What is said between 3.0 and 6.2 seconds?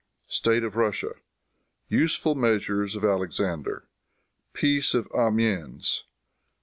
Alexander. Peace of Amiens.